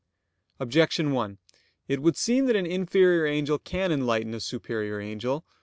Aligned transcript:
Objection 0.59 1.11
1: 1.11 1.37
It 1.87 2.01
would 2.01 2.17
seem 2.17 2.47
that 2.47 2.55
an 2.55 2.65
inferior 2.65 3.27
angel 3.27 3.59
can 3.59 3.91
enlighten 3.91 4.33
a 4.33 4.39
superior 4.39 4.99
angel. 4.99 5.45